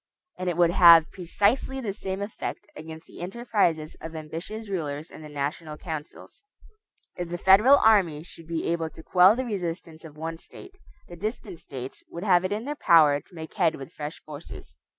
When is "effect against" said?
2.23-3.05